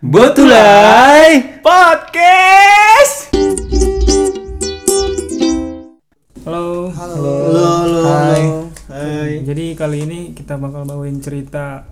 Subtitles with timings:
[0.00, 3.28] Betulai Podcast.
[6.40, 6.88] Halo.
[6.88, 7.20] Halo,
[7.52, 8.42] halo, Hai.
[8.88, 9.32] Hai.
[9.44, 11.84] Jadi kali ini kita bakal bawain cerita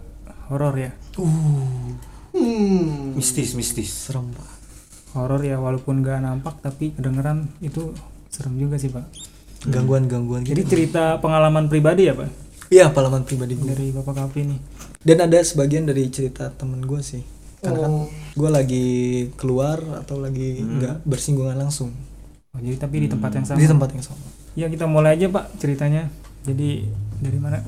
[0.49, 0.97] horor ya.
[1.21, 3.13] Hmm.
[3.13, 3.93] Mistis, mistis.
[3.93, 4.57] Serem pak.
[5.13, 7.93] Horor ya walaupun gak nampak tapi kedengeran itu
[8.33, 9.05] serem juga sih pak.
[9.69, 10.71] Gangguan-gangguan Jadi gitu.
[10.73, 12.33] cerita pengalaman pribadi ya pak
[12.73, 13.69] Iya pengalaman pribadi gue.
[13.69, 14.61] dari bapak Kapri nih.
[15.05, 17.37] Dan ada sebagian dari cerita temen gue sih.
[17.59, 17.95] Karena kan
[18.39, 18.87] gue lagi
[19.35, 21.91] keluar atau lagi nggak bersinggungan langsung
[22.57, 23.59] Oh, jadi tapi di tempat yang sama.
[23.61, 24.25] di tempat yang sama.
[24.57, 26.09] Ya kita mulai aja pak ceritanya.
[26.49, 26.89] Jadi
[27.21, 27.61] dari mana?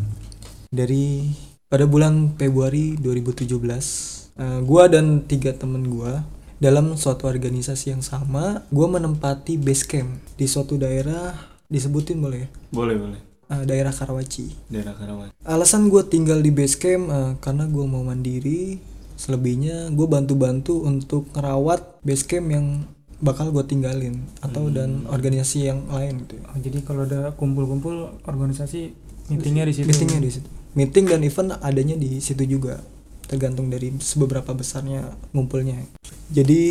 [0.73, 1.31] Dari
[1.69, 6.25] pada bulan Februari 2017, eh, gua dan tiga temen gua
[6.59, 11.37] dalam suatu organisasi yang sama, gua menempati base camp di suatu daerah
[11.71, 12.49] disebutin boleh ya?
[12.73, 13.21] Boleh, boleh.
[13.51, 14.71] Eh, daerah Karawaci.
[14.71, 15.31] Daerah Karawang.
[15.43, 18.79] Alasan gue tinggal di base camp eh, karena gue mau mandiri.
[19.21, 22.89] Selebihnya gue bantu-bantu untuk ngerawat base camp yang
[23.21, 26.41] bakal gue tinggalin atau dan organisasi yang lain gitu.
[26.41, 26.45] ya.
[26.49, 28.97] Oh, jadi kalau ada kumpul-kumpul organisasi
[29.29, 29.87] meetingnya di situ.
[29.93, 30.49] Meetingnya di situ.
[30.73, 32.81] Meeting dan event adanya di situ juga.
[33.29, 35.85] Tergantung dari seberapa besarnya ngumpulnya.
[36.33, 36.63] Jadi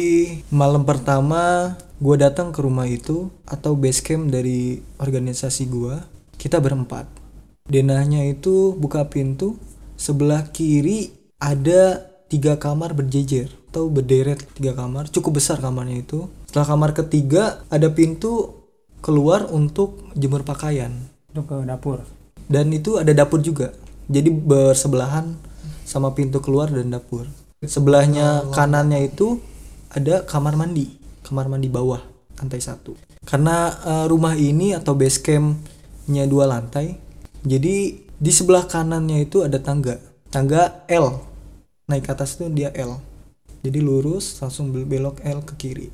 [0.49, 5.95] malam pertama gue datang ke rumah itu atau base camp dari organisasi gue.
[6.33, 7.05] Kita berempat.
[7.69, 9.61] Denahnya itu buka pintu.
[9.99, 15.09] Sebelah kiri ada tiga kamar berjejer atau berderet tiga kamar.
[15.09, 16.29] Cukup besar kamarnya itu.
[16.47, 18.63] Setelah kamar ketiga ada pintu
[19.03, 20.93] keluar untuk jemur pakaian.
[21.33, 22.05] Itu ke dapur.
[22.49, 23.77] dan itu ada dapur juga.
[24.09, 25.37] Jadi bersebelahan
[25.85, 27.29] sama pintu keluar dan dapur.
[27.61, 29.37] Sebelahnya kanannya itu
[29.93, 30.89] ada kamar mandi.
[31.21, 32.01] Kamar mandi bawah
[32.41, 32.97] lantai satu.
[33.21, 37.09] Karena eh, rumah ini atau base campnya dua lantai
[37.43, 39.95] jadi di sebelah kanannya itu ada tangga.
[40.27, 41.28] Tangga L
[41.89, 43.01] naik ke atas itu dia L
[43.59, 45.89] jadi lurus langsung bel- belok L ke kiri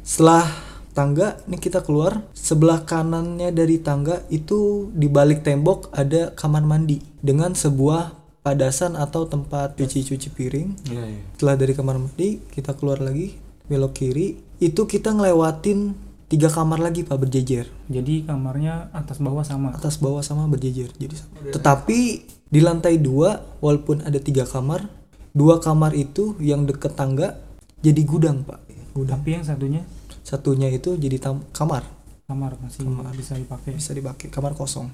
[0.00, 0.46] setelah
[0.90, 6.98] tangga ini kita keluar sebelah kanannya dari tangga itu di balik tembok ada kamar mandi
[7.16, 11.20] dengan sebuah padasan atau tempat cuci-cuci piring Iya, iya.
[11.32, 13.36] setelah dari kamar mandi kita keluar lagi
[13.66, 14.28] belok kiri
[14.58, 15.94] itu kita ngelewatin
[16.26, 19.74] tiga kamar lagi pak berjejer Jadi kamarnya atas bawah sama.
[19.74, 21.50] atas bawah sama berjejer jadi sama.
[21.50, 21.98] tetapi
[22.44, 24.86] di lantai dua walaupun ada tiga kamar
[25.30, 27.38] dua kamar itu yang deket tangga
[27.80, 28.60] jadi gudang pak.
[28.92, 29.22] Gudang.
[29.22, 29.82] Tapi yang satunya?
[30.20, 31.86] Satunya itu jadi tam- kamar.
[32.28, 32.86] Kamar masih
[33.16, 33.74] bisa dipakai.
[33.74, 34.28] bisa dipakai.
[34.30, 34.90] Kamar kosong.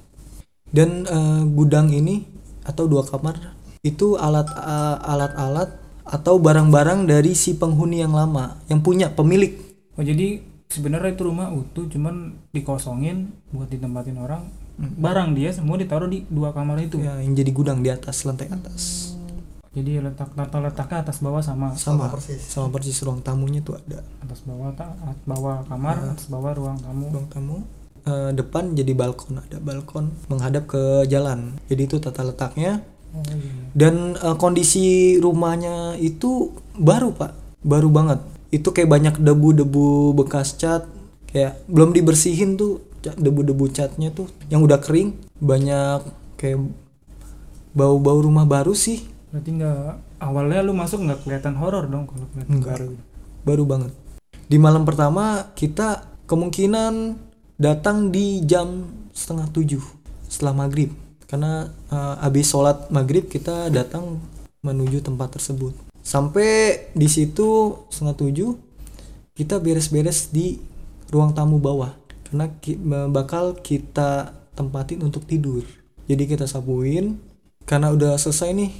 [0.71, 2.25] Dan eh, gudang ini
[2.67, 5.71] atau dua kamar itu alat eh, alat-alat
[6.07, 9.59] atau barang-barang dari si penghuni yang lama yang punya pemilik.
[9.99, 10.39] Oh jadi
[10.71, 14.47] sebenarnya itu rumah utuh cuman dikosongin buat ditempatin orang.
[14.77, 17.01] Barang dia semua ditaruh di dua kamar itu.
[17.01, 19.16] ya, yang jadi gudang di atas lantai atas
[19.77, 24.01] Jadi letak tata letaknya atas bawah sama sama sama persis ruang tamunya tuh ada.
[24.25, 27.13] Atas bawah ta, atas bawah kamar, atas bawah ruang tamu.
[27.13, 27.57] ruang tamu.
[28.09, 31.61] Eh, depan jadi balkon ada balkon menghadap ke jalan.
[31.69, 32.81] Jadi itu tata letaknya.
[33.13, 33.53] Oh iya.
[33.77, 37.37] dan eh, kondisi rumahnya itu baru pak.
[37.61, 38.25] Baru banget.
[38.49, 40.89] Itu kayak banyak debu-debu bekas cat.
[41.29, 45.13] Kayak belum dibersihin tuh debu-debu catnya tuh yang udah kering.
[45.37, 46.01] Banyak
[46.41, 46.65] kayak
[47.77, 49.83] bau-bau rumah baru sih Berarti nggak
[50.23, 52.77] awalnya lu masuk nggak kelihatan horor dong kalau kelihatan Nggak.
[52.79, 52.91] baru.
[53.43, 53.93] baru banget.
[54.47, 57.19] Di malam pertama kita kemungkinan
[57.59, 59.83] datang di jam setengah tujuh
[60.27, 60.95] setelah maghrib.
[61.27, 64.23] Karena eh, habis sholat maghrib kita datang
[64.63, 65.75] menuju tempat tersebut.
[66.07, 68.51] Sampai di situ setengah tujuh
[69.35, 70.63] kita beres-beres di
[71.11, 71.91] ruang tamu bawah.
[72.31, 72.79] Karena ki-
[73.11, 75.67] bakal kita tempatin untuk tidur.
[76.07, 77.19] Jadi kita sapuin.
[77.67, 78.71] Karena udah selesai nih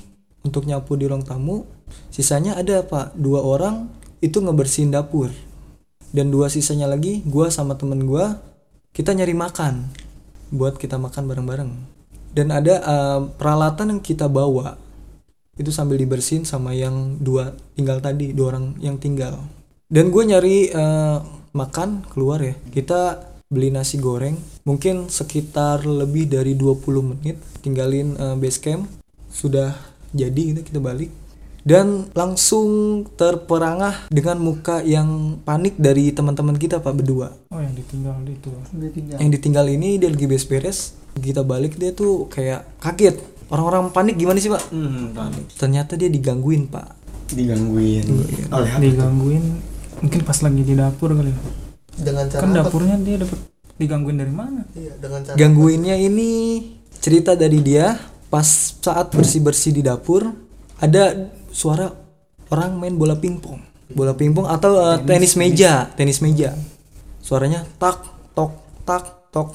[0.47, 1.67] untuk nyapu di ruang tamu
[2.15, 3.19] sisanya ada pak.
[3.19, 3.91] Dua orang
[4.23, 5.35] itu ngebersihin dapur.
[6.15, 8.39] Dan dua sisanya lagi gua sama temen gua
[8.95, 9.91] kita nyari makan.
[10.55, 11.71] Buat kita makan bareng-bareng.
[12.31, 14.79] Dan ada eh, peralatan yang kita bawa
[15.57, 19.41] itu sambil dibersihin sama yang dua tinggal tadi dua orang yang tinggal.
[19.89, 21.19] Dan gue nyari eh,
[21.57, 22.55] makan keluar ya.
[22.69, 24.37] Kita beli nasi goreng
[24.67, 26.83] mungkin sekitar lebih dari 20
[27.15, 28.85] menit tinggalin eh, base camp.
[29.33, 29.73] Sudah
[30.19, 31.13] jadi gitu kita balik
[31.61, 32.69] dan langsung
[33.13, 35.09] terperangah dengan muka yang
[35.41, 38.51] panik dari teman-teman kita pak berdua Oh yang ditinggal itu.
[39.13, 44.37] yang ditinggal ini dia lagi beres-beres kita balik dia tuh kayak kaget orang-orang panik gimana
[44.37, 45.45] sih pak Hmm, panik.
[45.53, 46.95] ternyata dia digangguin pak
[47.27, 48.07] Digangguin.
[48.49, 48.79] Oleh apa?
[48.79, 49.45] Digangguin
[49.99, 51.27] mungkin pas lagi di dapur kali.
[51.27, 51.39] ya.
[51.99, 52.59] dengan cara Kan apa?
[52.63, 53.39] dapurnya dia dapat
[53.75, 54.63] digangguin dari mana?
[54.71, 56.31] Iya, dengan cara gangguinnya ini
[56.97, 58.47] cerita dari dia pas
[58.83, 60.35] saat bersih bersih di dapur
[60.83, 61.89] ada suara
[62.51, 63.63] orang main bola pingpong.
[63.95, 66.53] Bola pingpong atau eh, tenis, meja tenis meja.
[67.23, 68.03] Suaranya tak
[68.35, 68.53] tok
[68.83, 69.55] tak tok.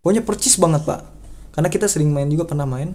[0.00, 1.00] Pokoknya percis banget pak.
[1.54, 2.94] Karena kita sering main juga pernah main.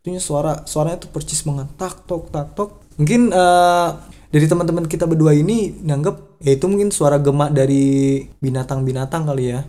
[0.00, 1.68] Itunya suara suaranya tuh percis banget.
[1.76, 2.70] Tak tok tak tok.
[2.96, 3.90] Mungkin eh,
[4.34, 9.62] dari teman-teman kita berdua ini nganggep ya itu mungkin suara gemak dari binatang-binatang kali ya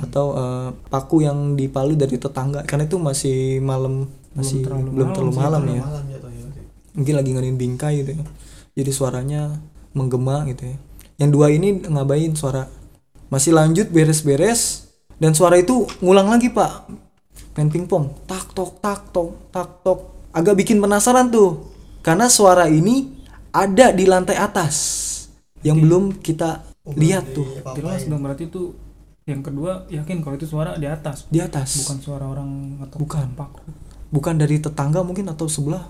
[0.00, 2.64] atau eh, paku yang dipalu dari tetangga.
[2.68, 5.80] Karena itu masih malam masih terlalu belum terlalu malam, ya.
[5.80, 6.60] malam jatuhnya berarti.
[6.92, 8.24] mungkin lagi ngadain bingkai gitu ya.
[8.76, 9.42] Jadi suaranya
[9.96, 10.76] menggema gitu ya.
[11.16, 12.68] Yang dua ini ngabain suara
[13.32, 14.84] masih lanjut beres-beres.
[15.16, 16.92] Dan suara itu ngulang lagi pak.
[17.56, 18.28] Main pingpong.
[18.28, 20.28] Tak tok tak tok tak tok.
[20.36, 21.72] Agak bikin penasaran tuh.
[22.04, 23.16] Karena suara ini
[23.48, 24.76] ada di lantai atas.
[25.64, 26.60] Yang belum kita
[26.94, 27.48] lihat tuh.
[27.74, 28.76] jelas dong berarti itu
[29.26, 31.26] yang kedua yakin kalau itu suara di atas.
[31.26, 31.82] Di atas.
[31.82, 33.34] Bukan suara orang atau Bukan.
[33.34, 33.60] paku
[34.06, 35.82] bukan dari tetangga mungkin atau sebelah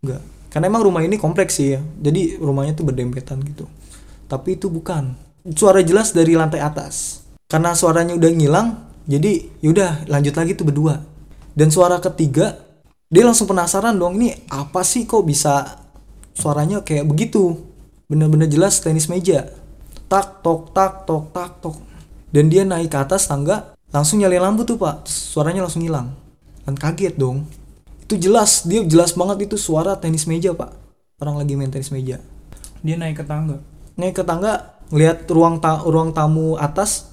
[0.00, 0.24] enggak.
[0.50, 1.80] Karena emang rumah ini kompleks sih ya.
[2.00, 3.68] Jadi rumahnya tuh berdempetan gitu.
[4.26, 5.14] Tapi itu bukan.
[5.54, 7.22] Suara jelas dari lantai atas.
[7.46, 8.68] Karena suaranya udah ngilang
[9.04, 11.04] jadi yaudah lanjut lagi tuh berdua.
[11.52, 12.58] Dan suara ketiga
[13.12, 15.84] dia langsung penasaran dong ini apa sih kok bisa
[16.32, 17.60] suaranya kayak begitu?
[18.08, 19.52] Bener-bener jelas tenis meja.
[20.10, 21.89] Tak tok tak tok tak tok
[22.30, 25.06] dan dia naik ke atas tangga langsung nyalain lampu tuh pak.
[25.06, 26.14] Suaranya langsung hilang.
[26.62, 27.46] Kan kaget dong.
[28.06, 30.70] Itu jelas dia jelas banget itu suara tenis meja pak.
[31.18, 32.22] Orang lagi main tenis meja.
[32.80, 33.60] Dia naik ke tangga?
[33.98, 37.10] Naik ke tangga ngelihat ruang ta ruang tamu atas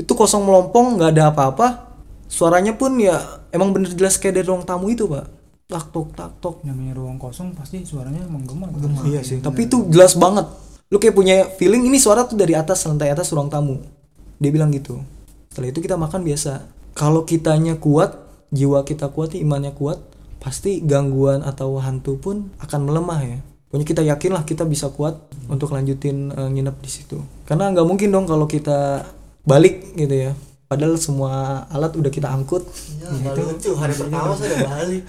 [0.00, 1.90] itu kosong melompong nggak ada apa-apa.
[2.30, 5.26] Suaranya pun ya emang bener jelas kayak dari ruang tamu itu pak.
[5.66, 6.62] Tak tok tak tok.
[6.62, 8.70] Namanya ruang kosong pasti suaranya menggema
[9.06, 9.42] iya sih.
[9.42, 10.46] Tapi itu jelas banget.
[10.90, 13.99] Lu kayak punya feeling ini suara tuh dari atas lantai atas ruang tamu
[14.40, 15.04] dia bilang gitu.
[15.52, 16.64] Setelah itu kita makan biasa.
[16.96, 18.16] Kalau kitanya kuat
[18.50, 20.02] jiwa kita kuat imannya kuat
[20.42, 23.38] pasti gangguan atau hantu pun akan melemah ya.
[23.70, 27.22] Pokoknya kita yakin lah kita bisa kuat untuk lanjutin eh, nginep di situ.
[27.46, 29.06] Karena nggak mungkin dong kalau kita
[29.46, 30.32] balik gitu ya.
[30.66, 32.62] Padahal semua alat udah kita angkut.
[32.98, 33.70] Ya, nggak lucu.
[33.74, 35.02] Hari pertama saya udah balik.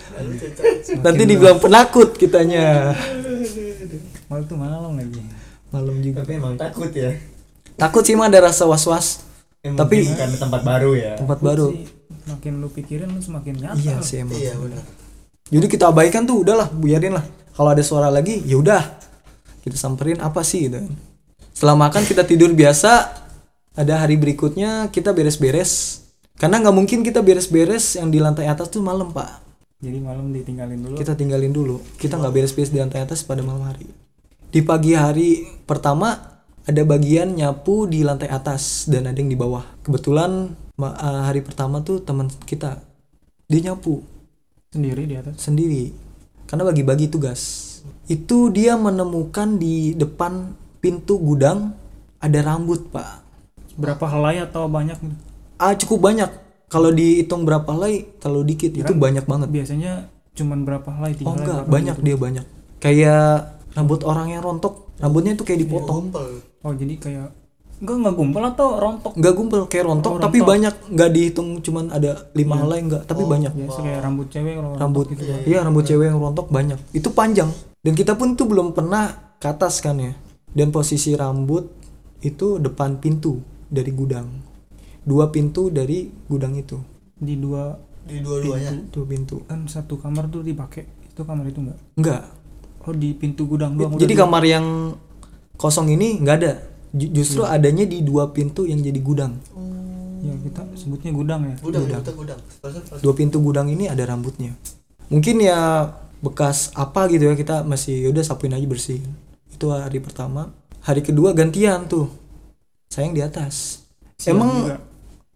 [1.05, 2.93] Nanti dibilang penakut kitanya.
[4.29, 5.21] Malah itu malam lagi.
[5.69, 6.25] Malam juga.
[6.25, 7.13] Tapi emang takut ya.
[7.81, 9.07] Takut sih mah ada rasa was was
[9.61, 11.13] Emang Tapi- karena tempat baru ya.
[11.21, 11.69] tempat baru.
[11.69, 11.85] Sih,
[12.25, 14.33] makin lu pikirin lu semakin nyata iya sih emang.
[14.33, 14.81] Iya benar.
[15.51, 17.25] jadi kita abaikan tuh udahlah biarin lah.
[17.53, 18.81] Kalau ada suara lagi ya udah.
[19.61, 20.89] Kita samperin apa sih gitu kan.
[21.53, 23.21] setelah makan kita tidur biasa.
[23.77, 26.01] Ada hari berikutnya kita beres-beres.
[26.41, 29.45] Karena nggak mungkin kita beres-beres yang di lantai atas tuh malam pak.
[29.77, 30.97] Jadi malam ditinggalin dulu.
[30.97, 31.77] Kita tinggalin dulu.
[32.01, 33.85] Kita nggak beres-beres di lantai atas pada malam hari.
[34.49, 36.30] Di pagi hari pertama
[36.65, 39.65] ada bagian nyapu di lantai atas dan ada yang di bawah.
[39.81, 42.81] Kebetulan eh, hari pertama tuh teman kita
[43.49, 44.05] dia nyapu.
[44.71, 45.35] Sendiri di atas?
[45.41, 45.91] Sendiri.
[46.47, 47.69] Karena bagi-bagi tugas.
[48.07, 51.75] Itu dia menemukan di depan pintu gudang
[52.21, 53.23] ada rambut pak.
[53.75, 55.17] Berapa helai atau banyak gitu?
[55.61, 56.29] ah cukup banyak.
[56.71, 58.73] Kalau dihitung berapa helai kalau dikit.
[58.73, 59.47] Itu banyak banget.
[59.53, 61.63] biasanya cuman berapa helai tiga oh helai, enggak.
[61.67, 62.05] banyak gitu?
[62.07, 62.45] dia banyak.
[62.81, 66.11] Kayak rambut orang yang rontok rambutnya itu kayak dipotong.
[66.11, 66.27] Gumpel.
[66.61, 67.27] oh jadi kayak
[67.81, 69.13] enggak enggak gumpal atau rontok?
[69.15, 70.49] Nggak gumpel kayak rontok Oh, tapi rontok.
[70.53, 70.75] banyak.
[70.91, 73.51] Nggak dihitung cuman ada lima helai enggak tapi banyak.
[73.51, 75.23] biasa kayak rambut cewek kalau rambut gitu.
[75.43, 76.77] iya rambut cewek yang rontok banyak.
[76.91, 77.49] Itu panjang.
[77.81, 80.13] Dan kita pun tuh belum pernah ke atas kan ya.
[80.47, 81.65] Dan posisi rambut
[82.21, 84.29] itu depan pintu dari gudang.
[85.01, 86.77] Dua pintu dari gudang itu.
[87.15, 88.91] Di dua Di dua-duanya.
[88.91, 89.41] tuh pintu.
[89.45, 90.85] Kan satu kamar tuh dipakai.
[91.07, 91.79] Itu kamar itu enggak?
[91.95, 92.23] Enggak
[92.81, 94.65] oh di pintu gudang doang jadi udah kamar yang
[95.55, 96.53] kosong ini nggak ada.
[96.91, 99.37] Ju- justru adanya di dua pintu yang jadi gudang.
[99.39, 101.55] Di- ya kita sebutnya gudang ya?
[101.61, 102.39] Gudang, gudang, gudang.
[102.99, 104.53] Dua pintu gudang ini ada rambutnya.
[105.07, 109.09] Mungkin ya bekas apa gitu ya kita masih udah sapuin aja bersihin
[109.49, 110.49] itu hari pertama.
[110.81, 112.09] Hari kedua gantian tuh.
[112.89, 113.85] Sayang di atas.
[114.17, 114.77] Siang emang juga.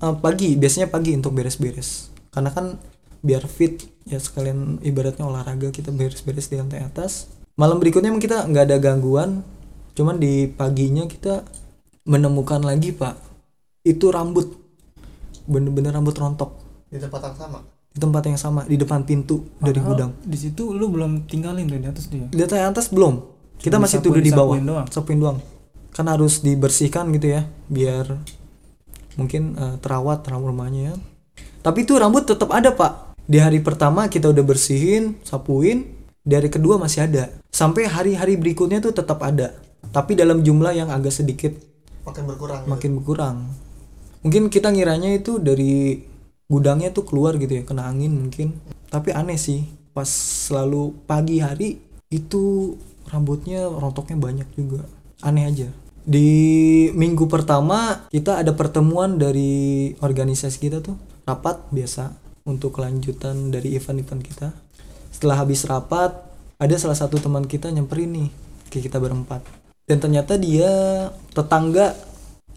[0.02, 2.10] eh, pagi biasanya pagi untuk beres-beres.
[2.34, 2.78] Karena kan
[3.22, 8.44] biar fit ya sekalian ibaratnya olahraga kita beres-beres di lantai atas malam berikutnya emang kita
[8.44, 9.42] nggak ada gangguan
[9.92, 11.48] cuman di paginya kita
[12.04, 13.16] menemukan lagi pak.
[13.82, 14.52] Itu rambut.
[15.46, 16.52] Bener-bener rambut rontok.
[16.88, 17.60] Di tempat yang sama.
[17.88, 20.12] di tempat yang sama di depan pintu dari Padahal gudang.
[20.20, 23.24] di situ lu belum tinggalin tuh di atas dia di lantai atas belum.
[23.56, 24.56] Kita Cuma masih disapu- tidur di bawah.
[24.60, 24.88] doang.
[24.92, 25.40] sapuin doang.
[25.90, 28.20] Kan harus dibersihkan gitu ya biar
[29.16, 30.96] mungkin eh, terawat ram- rumahnya ya.
[31.64, 33.16] tapi itu rambut tetap ada pak.
[33.24, 35.88] Di hari pertama kita udah bersihin sapuin.
[36.20, 39.56] Di hari kedua masih ada sampai hari-hari berikutnya tuh tetap ada.
[39.96, 41.56] Tapi dalam jumlah yang agak sedikit.
[42.04, 42.60] Makin berkurang.
[42.62, 42.70] gitu.
[42.70, 43.38] makin berkurang.
[44.28, 46.04] Mungkin kita ngiranya itu dari
[46.52, 48.60] gudangnya tuh keluar gitu ya kena angin mungkin.
[48.92, 49.64] Tapi aneh sih
[49.96, 50.06] pas
[50.52, 51.80] selalu pagi hari
[52.12, 52.76] itu
[53.08, 54.84] rambutnya rontoknya banyak juga.
[55.24, 55.72] Aneh aja.
[56.06, 61.00] Di minggu pertama kita ada pertemuan dari organisasi kita tuh.
[61.24, 62.28] Rapat biasa.
[62.46, 64.54] Untuk kelanjutan dari event-event kita.
[65.10, 66.25] Setelah habis rapat
[66.56, 68.30] ada salah satu teman kita nyamperin nih
[68.70, 69.44] ke kita berempat.
[69.86, 70.72] Dan ternyata dia
[71.32, 71.94] tetangga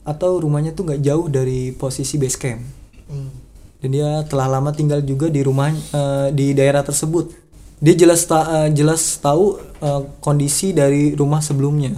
[0.02, 2.62] atau rumahnya tuh nggak jauh dari posisi base camp.
[3.08, 3.32] Hmm.
[3.78, 7.30] dan dia telah lama tinggal juga di rumah eh, di daerah tersebut.
[7.78, 11.94] Dia jelas ta- eh, jelas tahu eh, kondisi dari rumah sebelumnya.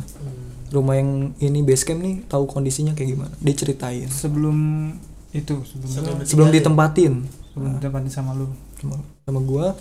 [0.71, 1.11] Rumah yang
[1.43, 3.35] ini base camp nih tahu kondisinya kayak gimana?
[3.43, 4.07] Dia ceritain.
[4.07, 4.57] Sebelum
[5.33, 7.13] itu sebelum Sebelum lu- sebelum ditempatin.
[7.51, 8.47] Sebelum ditempatin sama lu.
[8.79, 9.75] Sama, sama gua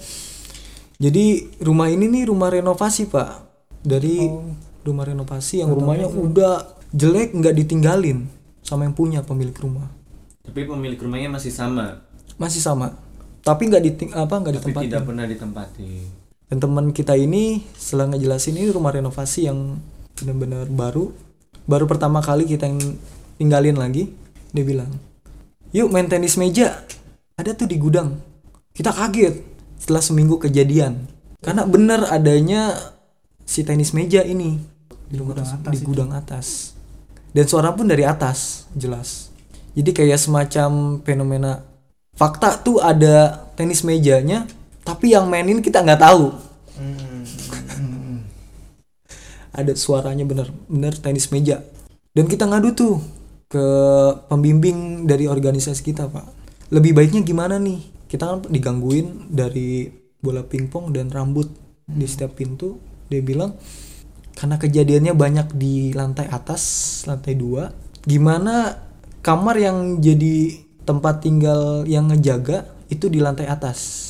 [0.99, 1.25] jadi
[1.63, 3.47] rumah ini nih rumah renovasi pak.
[3.79, 4.51] Dari Oh.
[4.83, 8.27] rumah renovasi yang rumahnya udah jelek nggak ditinggalin
[8.59, 9.87] sama yang punya pemilik rumah.
[10.43, 12.03] Tapi pemilik rumahnya masih sama,
[12.35, 12.99] masih sama.
[13.39, 14.87] Tapi nggak diting apa nggak tapi ditempatin.
[14.91, 15.89] tidak pernah ditempati.
[16.49, 19.77] dan teman kita ini setelah ngejelasin ini rumah renovasi yang
[20.17, 21.13] benar-benar baru.
[21.63, 22.81] Baru pertama kali kita yang
[23.37, 24.09] tinggalin lagi
[24.49, 24.89] dia bilang
[25.69, 26.81] yuk main tenis meja.
[27.37, 28.17] Ada tuh di gudang.
[28.73, 31.07] Kita kaget setelah seminggu kejadian.
[31.39, 32.75] Karena benar adanya
[33.47, 34.59] si tenis meja ini
[35.09, 35.87] di gudang atas di itu.
[35.87, 36.47] gudang atas.
[37.31, 39.31] Dan suara pun dari atas jelas.
[39.73, 41.63] Jadi kayak semacam fenomena
[42.19, 44.43] fakta tuh ada tenis mejanya
[44.83, 46.35] tapi yang mainin kita nggak tahu.
[46.79, 47.23] Hmm.
[49.59, 51.63] ada suaranya bener bener tenis meja.
[52.11, 52.95] Dan kita ngadu tuh
[53.49, 53.65] ke
[54.27, 56.25] pembimbing dari organisasi kita pak.
[56.69, 59.87] Lebih baiknya gimana nih kita kan digangguin dari
[60.19, 61.47] bola pingpong dan rambut
[61.85, 62.81] di setiap pintu.
[63.07, 63.55] Dia bilang
[64.33, 66.63] karena kejadiannya banyak di lantai atas
[67.03, 67.75] lantai dua
[68.07, 68.79] gimana
[69.19, 74.07] kamar yang jadi tempat tinggal yang ngejaga itu di lantai atas?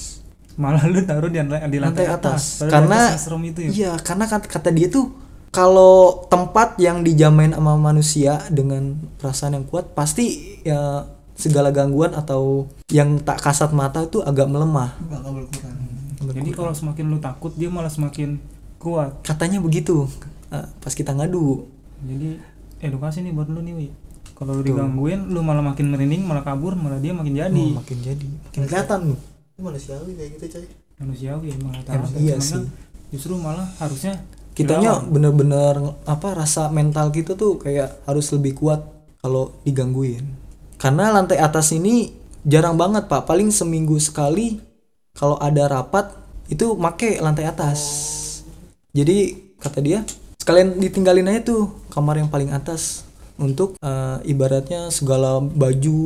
[0.60, 3.70] Malah lu taruh di, lantai- di lantai, lantai atas, karena atas serem itu ya?
[3.72, 5.08] iya karena kata, kata dia tuh
[5.50, 12.68] kalau tempat yang dijamain sama manusia dengan perasaan yang kuat pasti ya segala gangguan atau
[12.92, 14.92] yang tak kasat mata itu agak melemah.
[15.08, 15.78] Bakal berkurang.
[16.20, 18.36] Jadi kalau semakin lu takut dia malah semakin
[18.76, 19.24] kuat.
[19.24, 20.04] Katanya begitu
[20.52, 21.64] eh, pas kita ngadu.
[22.04, 22.36] Jadi
[22.84, 23.90] edukasi nih buat lu nih Wi.
[24.36, 27.66] kalau lu digangguin lu malah makin merinding malah kabur malah dia makin jadi.
[27.72, 28.28] Oh, makin jadi.
[28.52, 30.66] Makin kelihatan itu manusiawi kayak gitu coy.
[31.00, 32.64] Manusiawi emang rata Emang iya sih.
[33.12, 34.16] justru malah harusnya
[34.56, 38.80] kitanya bener-bener apa rasa mental kita tuh kayak harus lebih kuat
[39.20, 40.24] kalau digangguin
[40.80, 42.16] karena lantai atas ini
[42.48, 43.28] jarang banget pak.
[43.28, 44.64] Paling seminggu sekali
[45.12, 46.16] kalau ada rapat
[46.48, 47.80] itu make lantai atas.
[48.96, 50.08] Jadi kata dia
[50.40, 53.04] sekalian ditinggalin aja tuh kamar yang paling atas
[53.36, 56.00] untuk eh, ibaratnya segala baju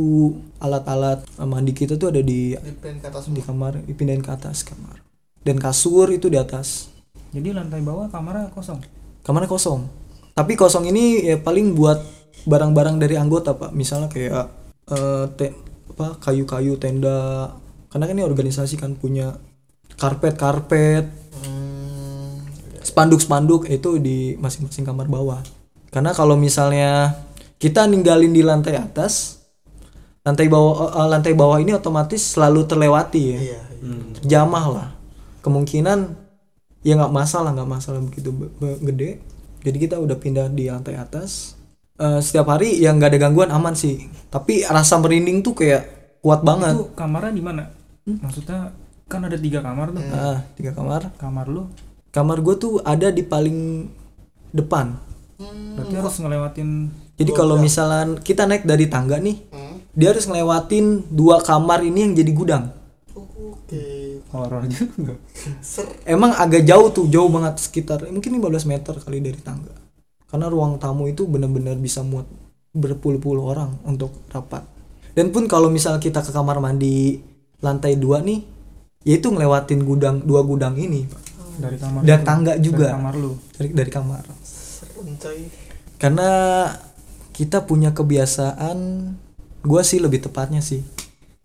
[0.58, 5.00] alat-alat eh, mandi kita tuh ada di ke atas di kamar dipindahin ke atas kamar.
[5.46, 6.90] Dan kasur itu di atas.
[7.30, 8.82] Jadi lantai bawah kamarnya kosong?
[9.22, 9.86] Kamarnya kosong.
[10.34, 12.02] Tapi kosong ini ya paling buat
[12.50, 13.70] barang-barang dari anggota pak.
[13.76, 15.56] Misalnya kayak eh, te-
[15.94, 17.54] apa kayu-kayu tenda.
[17.88, 19.38] Karena kan ini organisasi kan punya
[19.96, 21.06] karpet karpet.
[21.44, 22.40] Hmm.
[22.84, 25.42] spanduk-spanduk itu di masing-masing kamar bawah.
[25.90, 27.16] Karena kalau misalnya
[27.58, 29.40] kita ninggalin di lantai atas
[30.24, 33.40] lantai bawah eh, lantai bawah ini otomatis selalu terlewati ya.
[33.40, 33.62] Iya.
[33.84, 34.14] Hmm.
[34.24, 34.90] jamah lah.
[35.44, 36.00] Kemungkinan
[36.84, 39.12] ya nggak masalah nggak masalah begitu be- be- gede.
[39.64, 41.56] Jadi kita udah pindah di lantai atas
[41.94, 44.10] Eh, setiap hari yang nggak ada gangguan aman sih.
[44.34, 45.82] Tapi rasa merinding tuh kayak
[46.26, 46.74] kuat banget.
[46.74, 47.64] Itu kamarnya di mana?
[48.04, 48.74] Maksudnya
[49.06, 50.02] kan ada tiga kamar tuh.
[50.10, 51.14] Ah tiga kamar.
[51.22, 51.70] Kamar lu?
[52.10, 53.90] Kamar gue tuh ada di paling
[54.50, 54.98] depan.
[55.78, 56.70] Berarti harus ngelewatin
[57.14, 59.78] jadi kalau misalnya kita naik dari tangga nih Hmm.
[59.94, 62.74] dia harus ngelewatin dua kamar ini yang jadi gudang.
[63.14, 64.18] Oke.
[64.34, 65.14] Horor juga.
[65.62, 69.83] Ser emang agak jauh tuh jauh banget sekitar mungkin 15 meter kali dari tangga
[70.34, 72.26] karena ruang tamu itu benar-benar bisa muat
[72.74, 74.66] berpuluh-puluh orang untuk rapat.
[75.14, 77.22] Dan pun kalau misal kita ke kamar mandi
[77.62, 78.42] lantai dua nih
[79.06, 81.06] yaitu ngelewatin gudang dua gudang ini.
[81.06, 81.22] Pak.
[81.54, 82.26] dari kamar dan lu.
[82.26, 82.88] tangga Dari juga.
[82.98, 83.32] kamar lu.
[83.54, 84.24] Dari, dari kamar.
[86.02, 86.30] Karena
[87.30, 88.78] kita punya kebiasaan
[89.62, 90.82] gua sih lebih tepatnya sih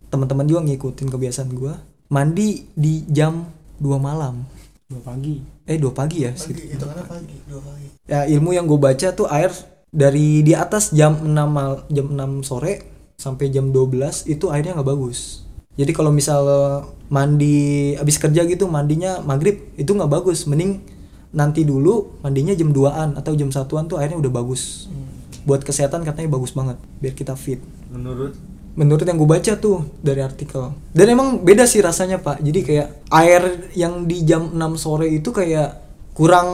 [0.09, 1.77] teman-teman juga ngikutin kebiasaan gua
[2.09, 3.45] mandi di jam
[3.85, 4.49] 2 malam.
[4.89, 7.37] Dua pagi eh 2 pagi ya pagi itu karena pagi.
[7.45, 7.87] dua pagi.
[8.09, 9.53] Ya ilmu yang gue baca tuh air
[9.93, 12.89] dari di atas jam 6 mal, jam 6 sore
[13.21, 15.45] sampai jam 12 itu airnya nggak bagus.
[15.79, 16.43] Jadi kalau misal
[17.13, 20.49] mandi habis kerja gitu mandinya maghrib itu nggak bagus.
[20.49, 20.81] Mending
[21.37, 24.89] nanti dulu mandinya jam 2an atau jam satuan tuh airnya udah bagus.
[25.45, 27.61] Buat kesehatan katanya bagus banget biar kita fit.
[27.93, 28.35] Menurut
[28.79, 30.71] menurut yang gue baca tuh dari artikel.
[30.95, 32.39] Dan emang beda sih rasanya pak.
[32.39, 33.43] Jadi kayak air
[33.75, 35.75] yang di jam 6 sore itu kayak
[36.15, 36.49] kurang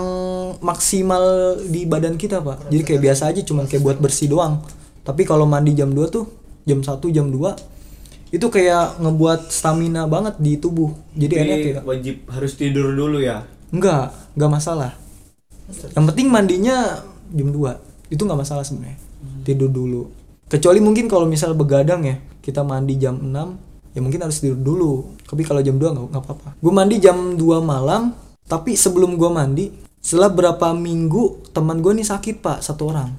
[0.65, 2.73] maksimal di badan kita pak.
[2.73, 4.65] Jadi kayak biasa aja cuman kayak buat bersih doang.
[5.05, 6.25] Tapi kalau mandi jam 2 tuh
[6.65, 10.97] jam 1 jam 2 itu kayak ngebuat stamina banget di tubuh.
[11.13, 11.81] Jadi, jadi enak ya.
[11.85, 13.45] wajib harus tidur dulu ya?
[13.69, 14.93] Enggak enggak masalah.
[15.93, 17.05] Yang penting mandinya
[17.37, 18.97] jam 2 itu nggak masalah sebenarnya.
[19.45, 24.43] Tidur dulu kecuali mungkin kalau misal begadang ya kita mandi jam 6 ya mungkin harus
[24.43, 24.93] tidur dulu.
[25.25, 26.59] Tapi kalau jam 2 nggak apa-apa.
[26.59, 28.13] Gue mandi jam 2 malam
[28.45, 29.65] tapi sebelum gue mandi
[30.05, 33.11] setelah berapa minggu teman gue nih sakit pak satu orang.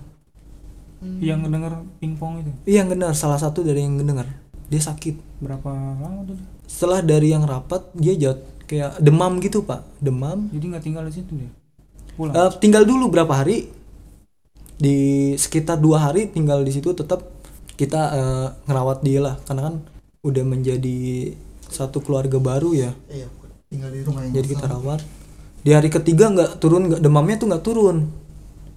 [0.96, 1.22] Hmm.
[1.22, 2.52] yang ngedenger pingpong itu?
[2.66, 3.14] Iya yang ngedenger.
[3.14, 4.26] Salah satu dari yang ngedenger.
[4.72, 5.44] Dia sakit.
[5.44, 9.86] Berapa lama tuh setelah dari yang rapat dia jat kayak demam gitu pak.
[10.02, 10.50] Demam.
[10.50, 11.48] Jadi nggak tinggal di situ dia?
[11.48, 11.52] Eh,
[12.18, 12.34] Pulang?
[12.34, 13.70] uh, tinggal dulu berapa hari
[14.76, 17.24] di sekitar dua hari tinggal di situ tetap
[17.76, 19.36] kita uh, ngerawat dia lah.
[19.44, 19.76] Karena kan
[20.26, 21.32] udah menjadi
[21.68, 22.92] satu keluarga baru ya.
[23.12, 23.28] Iya,
[23.68, 25.02] tinggal di rumah jadi kita rawat.
[25.66, 27.98] Di hari ketiga nggak turun nggak demamnya tuh nggak turun.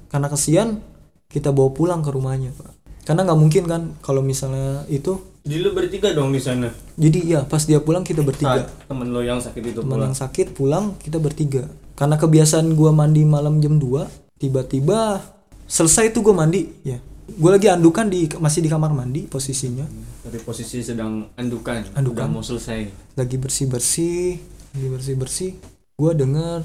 [0.09, 0.81] Karena kesian
[1.29, 2.73] kita bawa pulang ke rumahnya pak.
[3.05, 6.69] Karena nggak mungkin kan kalau misalnya itu jadi lu bertiga dong di sana?
[7.01, 8.69] Jadi iya pas dia pulang kita bertiga.
[8.69, 10.13] Saat temen lo yang sakit itu pulang.
[10.13, 11.65] yang sakit pulang kita bertiga.
[11.97, 15.25] Karena kebiasaan gua mandi malam jam 2 tiba-tiba
[15.69, 16.67] selesai itu gue mandi.
[16.83, 16.99] Ya
[17.29, 19.85] gue lagi andukan di masih di kamar mandi posisinya.
[20.25, 22.25] Tapi posisi sedang andukan andukan.
[22.25, 22.89] Udah mau selesai.
[23.15, 24.41] Lagi bersih bersih
[24.73, 25.53] lagi bersih bersih
[25.99, 26.65] gue dengar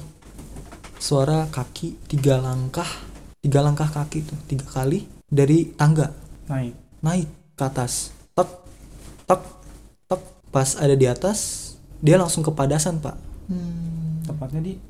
[1.00, 2.88] suara kaki tiga langkah
[3.44, 6.08] tiga langkah kaki tuh tiga kali dari tangga.
[6.48, 6.72] Naik.
[7.04, 7.28] Naik
[7.60, 8.16] ke atas.
[8.32, 8.48] Tek
[9.28, 9.42] tek
[10.08, 13.16] tek pas ada di atas dia langsung kepadasan pak.
[13.44, 14.24] Hmm.
[14.24, 14.80] tepatnya di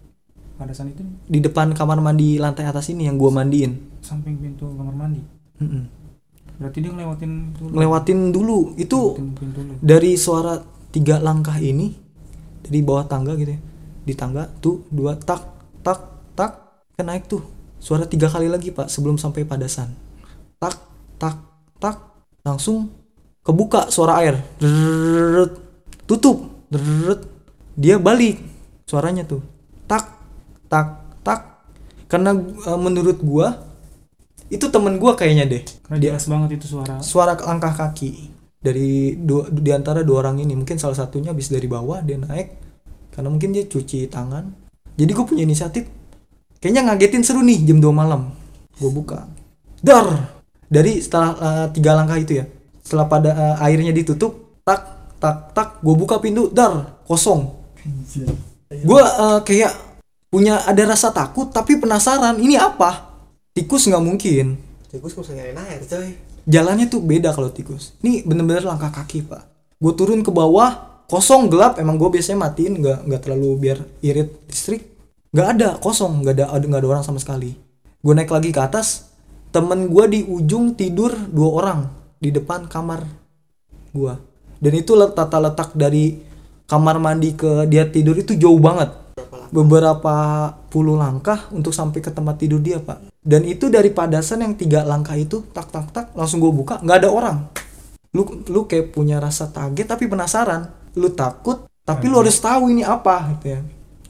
[0.54, 3.98] Padasan itu di depan kamar mandi lantai atas ini yang gua mandiin.
[4.00, 5.22] Samping pintu kamar mandi.
[5.58, 5.84] Mm -mm.
[6.54, 7.72] Berarti dia ngelewatin dulu.
[7.74, 8.58] Ngelewatin dulu.
[8.78, 9.72] Itu ngelewatin dulu.
[9.82, 10.62] dari suara
[10.94, 11.90] tiga langkah ini
[12.62, 13.60] dari bawah tangga gitu ya.
[14.04, 15.42] Di tangga tuh dua tak
[15.82, 15.98] tak
[16.38, 16.52] tak
[16.94, 17.42] kan naik tuh.
[17.82, 19.92] Suara tiga kali lagi, Pak, sebelum sampai padasan.
[20.56, 20.78] Tak
[21.20, 21.36] tak
[21.76, 22.00] tak
[22.40, 22.88] langsung
[23.44, 24.40] kebuka suara air.
[24.56, 25.52] Drrrr,
[26.08, 26.64] tutup.
[26.72, 27.20] Drrrr,
[27.76, 28.40] dia balik
[28.88, 29.44] suaranya tuh.
[29.84, 30.23] Tak
[30.74, 30.88] tak
[31.22, 31.40] tak.
[32.10, 33.62] Karena uh, menurut gua
[34.50, 35.62] itu temen gua kayaknya deh.
[35.86, 36.98] Karena jelas banget itu suara.
[36.98, 40.58] suara langkah kaki dari dua di antara dua orang ini.
[40.58, 42.58] Mungkin salah satunya habis dari bawah dia naik.
[43.14, 44.50] Karena mungkin dia cuci tangan.
[44.98, 45.86] Jadi gue punya inisiatif
[46.58, 48.34] kayaknya ngagetin seru nih jam 2 malam.
[48.78, 49.26] Gue buka.
[49.78, 50.34] Dar!
[50.66, 52.46] Dari setelah uh, tiga langkah itu ya.
[52.82, 54.82] Setelah pada uh, airnya ditutup tak
[55.22, 55.68] tak tak.
[55.82, 57.02] Gue buka pintu dar!
[57.06, 57.54] Kosong.
[58.82, 59.93] Gue uh, kayak
[60.34, 63.14] punya ada rasa takut tapi penasaran ini apa?
[63.54, 64.58] Tikus nggak mungkin.
[64.90, 66.10] Tikus bisa nyariin air coy.
[66.50, 67.94] Jalannya tuh beda kalau tikus.
[68.02, 69.46] Ini bener-bener langkah kaki pak.
[69.78, 71.78] Gue turun ke bawah kosong gelap.
[71.78, 74.82] Emang gue biasanya matiin nggak nggak terlalu biar irit listrik.
[75.30, 76.26] Nggak ada kosong.
[76.26, 77.54] Nggak ada ada nggak ada orang sama sekali.
[78.02, 79.14] Gue naik lagi ke atas
[79.54, 81.80] temen gue di ujung tidur dua orang
[82.18, 83.06] di depan kamar
[83.94, 84.14] gue
[84.58, 86.18] dan itu let- tata letak dari
[86.66, 89.03] kamar mandi ke dia tidur itu jauh banget
[89.54, 93.06] beberapa puluh langkah untuk sampai ke tempat tidur dia pak.
[93.22, 96.98] Dan itu dari padasan yang tiga langkah itu tak tak tak langsung gue buka nggak
[96.98, 97.38] ada orang.
[98.10, 100.74] Lu lu kayak punya rasa kaget tapi penasaran.
[100.98, 103.60] Lu takut tapi lu harus tahu ini apa gitu ya.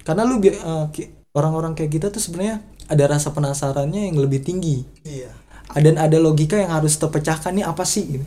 [0.01, 4.81] Karena lu ki- orang-orang kayak kita tuh sebenarnya ada rasa penasarannya yang lebih tinggi.
[5.05, 5.29] Iya.
[5.77, 8.17] Dan ada logika yang harus terpecahkan nih apa sih?
[8.17, 8.27] Gitu.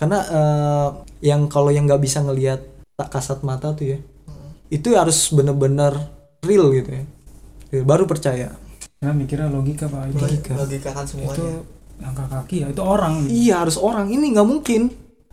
[0.00, 0.88] karena eh,
[1.32, 2.60] yang kalau yang nggak bisa ngelihat
[2.96, 3.98] tak kasat mata tuh ya
[4.70, 5.92] itu harus bener-bener
[6.46, 7.04] real gitu ya.
[7.74, 8.54] Real, baru percaya.
[9.02, 10.14] Ya mikirnya logika pak.
[10.14, 10.22] Itu.
[10.22, 10.52] Logika.
[10.54, 11.60] logika kan Itu semuanya.
[12.00, 12.66] langkah kaki ya.
[12.70, 13.12] Itu orang.
[13.26, 14.08] iya harus orang.
[14.08, 14.82] Ini nggak mungkin.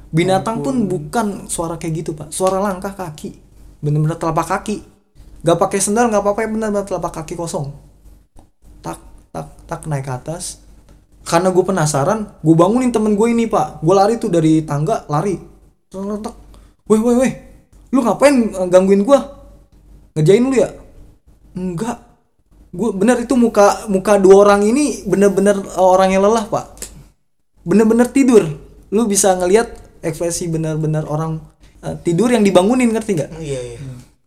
[0.09, 2.33] Binatang pun bukan suara kayak gitu pak.
[2.33, 3.37] Suara langkah kaki.
[3.79, 4.81] Bener-bener telapak kaki.
[5.45, 7.69] Nggak pakai sendal nggak apa-apa bener-bener telapak kaki kosong.
[8.81, 8.97] Tak
[9.29, 10.65] tak tak naik ke atas.
[11.27, 13.83] Karena gue penasaran gue bangunin temen gue ini pak.
[13.83, 15.37] Gue lari tuh dari tangga lari.
[15.91, 16.35] Tak tak
[16.87, 17.46] weh weh weh
[17.91, 19.19] lu ngapain eh, gangguin gue
[20.17, 20.69] ngejain lu ya?
[21.53, 22.03] Enggak.
[22.73, 26.65] Gue bener itu muka muka dua orang ini bener-bener eh, orang yang lelah pak.
[27.63, 28.43] Bener-bener tidur.
[28.89, 29.71] Lu bisa ngelihat
[30.01, 31.39] ekspresi bener-bener orang
[31.85, 33.31] eh, tidur yang dibangunin ngerti nggak?
[33.39, 33.79] Iya iya.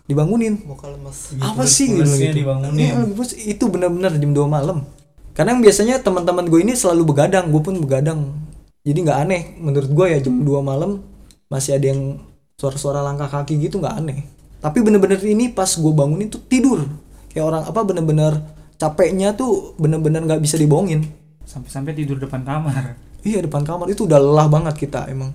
[0.07, 0.59] Dibangunin.
[0.67, 1.91] Muka lemas apa sih?
[1.91, 2.79] gitu dibangunin.
[2.79, 3.35] Iya, pulus.
[3.37, 4.83] itu bener-bener jam 2 malam.
[5.31, 8.35] Karena yang biasanya teman-teman gue ini selalu begadang gue pun begadang.
[8.83, 11.05] Jadi nggak aneh menurut gue ya jam 2 malam
[11.47, 12.30] masih ada yang
[12.61, 14.29] suara-suara langkah kaki gitu nggak aneh
[14.61, 16.85] tapi bener-bener ini pas gue bangunin tuh tidur
[17.33, 18.37] kayak orang apa bener-bener
[18.77, 21.09] capeknya tuh bener-bener nggak bisa dibohongin
[21.51, 22.95] Sampai-sampai tidur depan kamar.
[23.27, 25.35] Iya depan kamar itu udah lelah banget kita emang.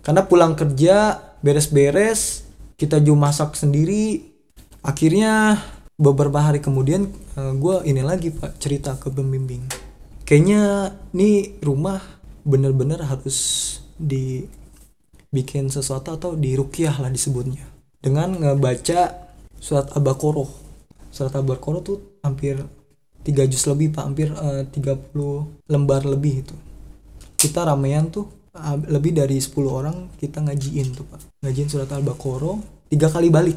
[0.00, 2.46] Karena pulang kerja beres-beres,
[2.78, 4.22] kita juga masak sendiri.
[4.86, 5.58] Akhirnya
[5.98, 9.64] beberapa hari kemudian gue ini lagi pak cerita ke pembimbing
[10.28, 12.04] kayaknya nih rumah
[12.44, 13.38] bener-bener harus
[15.30, 17.64] dibikin sesuatu atau dirukyah lah disebutnya.
[18.00, 19.28] Dengan ngebaca
[19.60, 20.66] surat abakoroh
[21.16, 22.60] surat abakoroh tuh hampir
[23.24, 24.04] tiga juz lebih pak.
[24.04, 25.16] Hampir eh, 30
[25.72, 26.56] lembar lebih itu.
[27.40, 31.20] Kita ramean tuh ah, lebih dari 10 orang kita ngajiin tuh pak.
[31.40, 32.60] Ngajiin surat al-baqarah
[32.92, 33.56] tiga kali balik.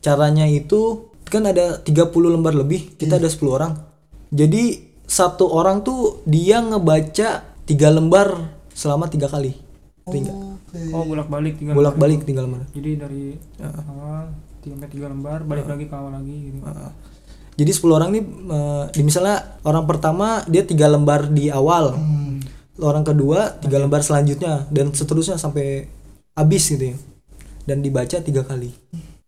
[0.00, 1.92] Caranya itu kan ada 30
[2.32, 3.72] lembar lebih kita ada 10 orang.
[4.32, 9.52] Jadi satu orang tuh dia ngebaca tiga lembar selama tiga kali.
[10.10, 10.49] Tiga
[10.94, 14.30] oh bolak balik tiga bolak balik tiga lembar jadi dari awal
[14.60, 16.58] tiga sampai tiga lembar balik lagi ke awal lagi gitu.
[16.60, 16.92] Heeh.
[17.56, 21.96] jadi 10 orang nih eh, di misalnya orang pertama dia tiga lembar di awal.
[22.80, 25.84] Orang kedua tiga lembar selanjutnya dan seterusnya sampai
[26.32, 26.96] habis gitu ya.
[27.68, 28.72] Dan dibaca tiga kali.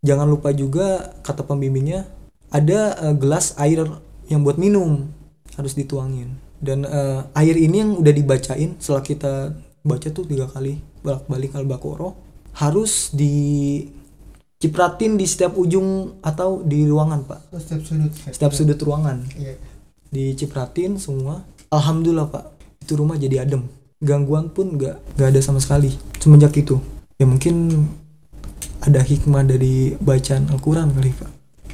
[0.00, 2.08] Jangan lupa juga kata pembimbingnya
[2.48, 3.84] ada eh, gelas air
[4.32, 5.12] yang buat minum
[5.60, 6.32] harus dituangin.
[6.56, 9.32] Dan eh, air ini yang udah dibacain setelah kita
[9.82, 12.14] baca tuh tiga kali bolak balik al baqarah
[12.54, 17.50] harus dicipratin di setiap ujung atau di ruangan pak?
[17.58, 18.78] Setiap sudut setiap sudut.
[18.78, 19.26] ruangan.
[19.34, 19.58] Iya.
[20.12, 21.42] Dicipratin semua
[21.72, 22.44] alhamdulillah pak
[22.84, 23.66] itu rumah jadi adem.
[24.02, 26.78] Gangguan pun nggak nggak ada sama sekali semenjak itu.
[27.18, 27.86] Ya mungkin
[28.82, 31.30] ada hikmah dari bacaan Al-Quran kali pak.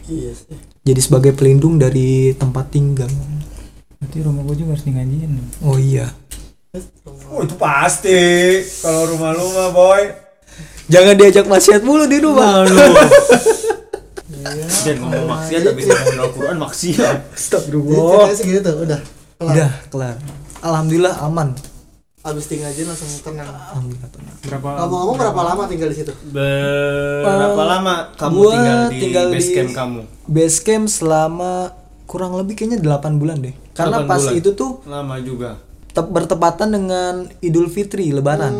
[0.09, 0.57] Iya sih.
[0.85, 3.12] Jadi sebagai pelindung dari tempat tinggal.
[3.99, 5.33] Berarti rumah gue juga harus di ngajiin
[5.66, 6.07] oh iya
[7.29, 8.21] Oh itu pasti.
[8.81, 10.03] Kalau rumah lu mah boy.
[10.88, 12.64] jangan diajak maksiat mulu di rumah
[14.79, 17.17] Dan ngomong maksiat tapi ngomong Al-Quran maksiat.
[17.19, 19.01] Jadi Astagfirullah ceritanya segitu tuh udah.
[19.38, 19.53] Kelar.
[19.53, 20.17] udah kelar.
[20.61, 21.49] Alhamdulillah aman.
[22.19, 23.47] Abis tinggal aja langsung tenang.
[23.47, 24.35] Alhamdulillah tenang.
[24.43, 26.12] Berapa ngomong-ngomong berapa lama tinggal di situ?
[26.29, 30.01] Berapa lama kamu tinggal di tinggal base di- camp kamu?
[30.29, 31.53] base camp selama
[32.05, 33.55] kurang lebih kayaknya 8 bulan deh.
[33.73, 34.35] Karena 8 pas bulan.
[34.35, 35.51] itu tuh Lama juga.
[35.98, 38.52] Tep- bertepatan dengan Idul Fitri Lebaran.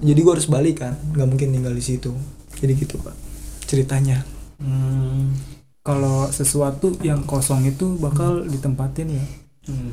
[0.00, 2.10] Jadi gue harus balik kan, nggak mungkin tinggal di situ.
[2.56, 3.14] Jadi gitu pak
[3.62, 4.24] ceritanya.
[4.56, 5.30] Hmm.
[5.80, 9.24] kalau sesuatu yang kosong itu bakal ditempatin ya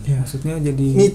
[0.03, 0.17] Ya.
[0.19, 1.07] maksudnya jadi ini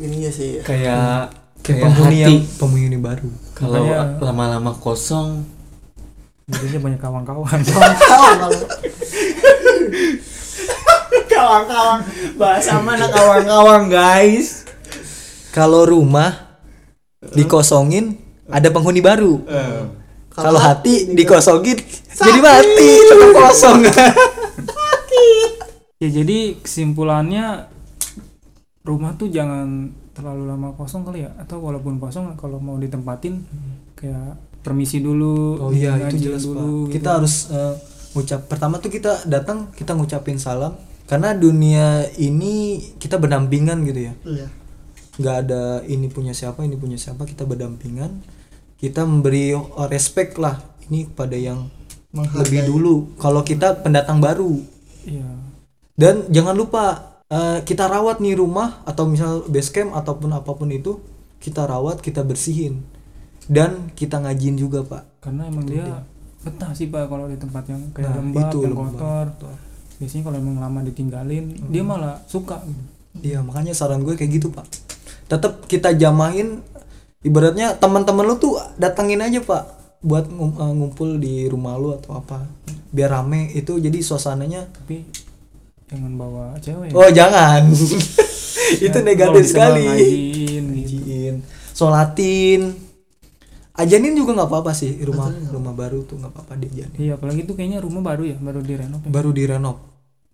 [0.00, 2.18] ini ya sih Kayak Kayak kayak penghuni hati.
[2.18, 3.28] yang penghuni baru.
[3.52, 5.44] Kalau Makanya- lama-lama kosong
[6.48, 7.94] jadinya banyak kawan-kawan kawan
[8.36, 8.50] kalau
[11.30, 11.98] kawan-kawan
[12.34, 14.59] bahasa mana kawan-kawan guys
[15.50, 16.58] Kalau rumah
[17.32, 19.42] dikosongin ada penghuni baru.
[20.30, 21.76] Kalau hati dikosongin
[22.10, 23.78] jadi mati tetap kosong.
[26.00, 27.68] ya jadi kesimpulannya
[28.82, 33.44] rumah tuh jangan terlalu lama kosong kali ya atau walaupun kosong kalau mau ditempatin
[33.94, 36.64] kayak permisi dulu Oh iya itu jelas dulu, pak.
[36.88, 36.92] gitu.
[36.96, 37.74] Kita harus eh,
[38.12, 38.40] ngucap.
[38.48, 40.72] Pertama tuh kita datang kita ngucapin salam
[41.04, 44.14] karena dunia ini kita berdampingan gitu ya.
[44.24, 44.46] iya
[45.20, 48.24] nggak ada ini punya siapa ini punya siapa kita berdampingan
[48.80, 49.52] kita memberi
[49.86, 50.56] respect lah
[50.88, 51.68] ini kepada yang
[52.10, 52.40] Menghargai.
[52.42, 52.94] lebih dulu.
[53.20, 54.58] Kalau kita pendatang baru.
[55.04, 55.30] Iya.
[55.94, 56.84] Dan jangan lupa
[57.28, 60.98] eh, kita rawat nih rumah atau misal base camp ataupun apa pun itu
[61.38, 62.82] kita rawat kita bersihin.
[63.46, 65.04] Dan kita ngajin juga pak.
[65.20, 66.02] Karena emang dia
[66.40, 68.96] betah sih pak kalau di tempat yang kayak Nah, lembab itu yang lembab.
[68.96, 69.54] kotor.
[70.00, 72.64] Biasanya kalau emang lama ditinggalin dia malah suka.
[72.64, 72.82] Gitu.
[73.20, 74.66] Iya makanya saran gue kayak gitu pak
[75.30, 76.58] tetap kita jamahin
[77.20, 79.62] ibaratnya teman-teman lu tuh datengin aja pak
[80.00, 82.42] buat eh, ngumpul di rumah lu atau apa.
[82.90, 85.06] Biar rame itu jadi suasananya tapi
[85.86, 86.90] jangan bawa cewek.
[86.90, 87.70] Oh jangan.
[88.70, 89.82] Itu Ya, negatif sekali.
[89.82, 90.96] ngajiin gitu.
[90.98, 91.34] ngajiin.
[91.74, 92.62] Sholatin
[93.72, 96.96] ajanin juga nggak apa-apa sih rumah rumah baru tuh nggak apa-apa diajanin.
[96.98, 99.08] Iya apalagi tuh kayaknya rumah baru ya baru direnov ya.
[99.08, 99.76] baru direnov.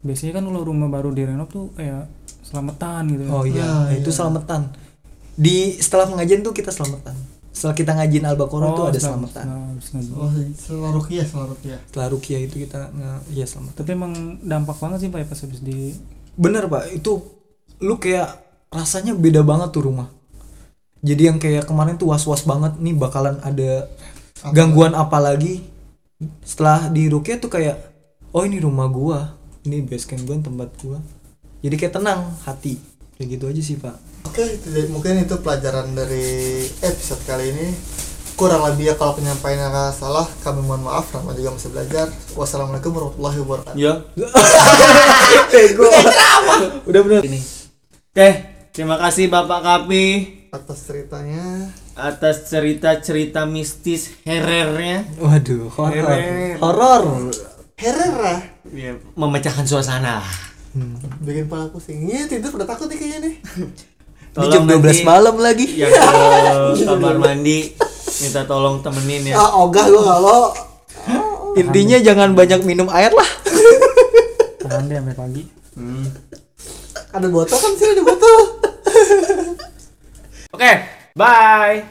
[0.01, 2.07] Biasanya kan kalau rumah baru direnov tuh kayak
[2.43, 3.31] selamatan gitu ya.
[3.33, 4.17] oh iya Ah, itu iya.
[4.17, 4.61] selamatan
[5.37, 7.13] di setelah pengajian tuh kita selamatan.
[7.53, 9.45] Setelah kita ngajin al-baqarah tuh ada setelah- selamatan.
[9.81, 14.13] setelah oh selalu rukiah selalu rukiah setelah rukiah itu kita nge ya selamat tapi emang
[14.45, 15.79] dampak banget sih pak ya pas habis di
[16.37, 16.83] bener pak.
[16.97, 17.13] Itu
[17.81, 18.29] lu kayak
[18.73, 20.09] rasanya beda banget tuh rumah.
[21.05, 23.89] Jadi yang kayak kemarin tuh was was banget nih bakalan ada
[24.53, 25.65] gangguan apa lagi.
[26.41, 27.77] Setelah di rukiah tuh kayak
[28.33, 29.37] oh ini rumah gua.
[29.69, 30.99] Ini base camp gua tempat gua.
[31.61, 32.81] Jadi kayak tenang hati.
[33.17, 36.27] Kayak gitu aja sih pak Oke, jadi- mungkin itu pelajaran dari
[36.81, 37.69] episode kali ini.
[38.35, 41.09] Kurang lebih ya kalau penyampaiannya salah, kami mohon maaf.
[41.09, 42.13] Rama juga masih belajar.
[42.35, 43.77] Wassalamualaikum warahmatullahi wabarakatuh.
[43.81, 43.93] Ya.
[46.85, 47.41] udah bener Ini.
[48.07, 48.29] Oke,
[48.71, 50.05] terima kasih Bapak Kapi
[50.49, 55.05] Atas ceritanya, atas cerita-cerita mistis herernya.
[55.19, 56.17] waduh horor
[56.57, 57.03] horor
[57.77, 58.41] Herrera.
[58.67, 60.25] Ya, memecahkan suasana.
[61.21, 63.35] bikin kepala pusing iya tidur udah takut nih kayaknya nih
[64.37, 65.67] Ini jam 12 nanti malam lagi.
[65.75, 67.73] Yang ke kamar mandi
[68.17, 69.35] minta tolong temenin ya.
[69.35, 70.41] ah ogah gua kalau
[71.55, 73.29] Intinya jangan banyak minum air lah.
[74.59, 76.09] tahan deh sampai pagi Hmm.
[77.13, 78.37] ada botol kan sih ada botol
[80.51, 80.73] Oke,
[81.13, 81.85] bye.